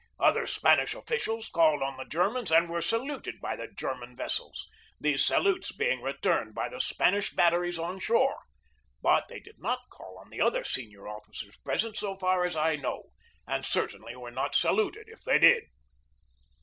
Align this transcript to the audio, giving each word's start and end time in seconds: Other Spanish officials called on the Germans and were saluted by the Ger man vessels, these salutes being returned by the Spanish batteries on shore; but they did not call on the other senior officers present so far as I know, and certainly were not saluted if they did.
Other 0.19 0.47
Spanish 0.47 0.95
officials 0.95 1.47
called 1.47 1.83
on 1.83 1.95
the 1.95 2.05
Germans 2.05 2.51
and 2.51 2.67
were 2.67 2.81
saluted 2.81 3.39
by 3.39 3.55
the 3.55 3.67
Ger 3.67 3.93
man 3.93 4.15
vessels, 4.15 4.67
these 4.99 5.23
salutes 5.23 5.71
being 5.73 6.01
returned 6.01 6.55
by 6.55 6.69
the 6.69 6.81
Spanish 6.81 7.29
batteries 7.29 7.77
on 7.77 7.99
shore; 7.99 8.39
but 9.03 9.27
they 9.27 9.39
did 9.39 9.59
not 9.59 9.91
call 9.91 10.17
on 10.17 10.31
the 10.31 10.41
other 10.41 10.63
senior 10.63 11.07
officers 11.07 11.55
present 11.57 11.97
so 11.97 12.15
far 12.15 12.43
as 12.45 12.55
I 12.55 12.77
know, 12.77 13.11
and 13.45 13.63
certainly 13.63 14.15
were 14.15 14.31
not 14.31 14.55
saluted 14.55 15.07
if 15.07 15.21
they 15.21 15.37
did. 15.37 15.65